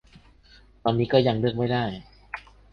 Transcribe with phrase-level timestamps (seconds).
[0.83, 1.85] ตอนนี้ก็ยังเลือกไม่ได้